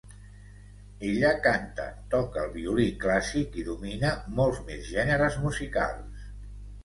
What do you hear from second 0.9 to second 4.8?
Ella canta, toca el violí clàssic i domina molts